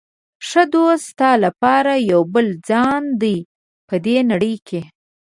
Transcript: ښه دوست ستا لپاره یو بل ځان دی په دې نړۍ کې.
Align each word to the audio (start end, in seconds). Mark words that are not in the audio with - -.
ښه 0.47 0.63
دوست 0.73 1.03
ستا 1.11 1.31
لپاره 1.45 1.93
یو 2.11 2.21
بل 2.33 2.47
ځان 2.69 3.03
دی 3.21 3.37
په 3.87 3.95
دې 4.05 4.17
نړۍ 4.31 4.55
کې. 4.67 4.81